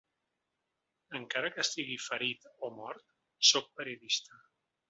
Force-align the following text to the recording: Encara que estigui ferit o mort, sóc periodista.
Encara 1.19 1.51
que 1.57 1.61
estigui 1.65 1.99
ferit 2.07 2.49
o 2.69 2.73
mort, 2.81 3.07
sóc 3.51 3.73
periodista. 3.83 4.45